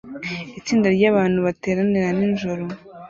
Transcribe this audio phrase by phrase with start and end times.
[0.59, 2.63] Itsinda ryabantu bateranira nijoro